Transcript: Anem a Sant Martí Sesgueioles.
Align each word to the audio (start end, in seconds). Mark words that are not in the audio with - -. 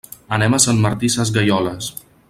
Anem 0.37 0.55
a 0.57 0.59
Sant 0.63 0.81
Martí 0.87 1.11
Sesgueioles. 1.17 1.93